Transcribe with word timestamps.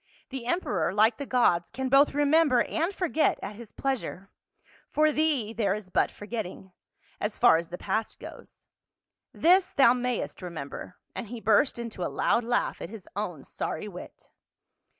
"The 0.31 0.47
emperor, 0.47 0.91
like 0.95 1.17
the 1.17 1.27
gods, 1.27 1.69
can 1.69 1.87
both 1.87 2.15
remember 2.15 2.63
and 2.63 2.91
forget 2.91 3.37
at 3.43 3.55
his 3.55 3.71
pleasure; 3.71 4.31
for 4.89 5.11
thee 5.11 5.53
there 5.53 5.75
is 5.75 5.91
but 5.91 6.09
forgetting— 6.09 6.71
as 7.21 7.37
far 7.37 7.57
as 7.57 7.69
the 7.69 7.77
past 7.77 8.17
goes; 8.19 8.65
this 9.31 9.71
thou 9.71 9.93
mayest 9.93 10.41
remember," 10.41 10.95
and 11.13 11.27
he 11.27 11.39
burst 11.39 11.77
into 11.77 12.01
a 12.03 12.09
loud 12.09 12.43
laugh 12.43 12.81
at 12.81 12.89
his 12.89 13.07
own 13.15 13.43
sorry 13.43 13.87
wit. 13.87 14.31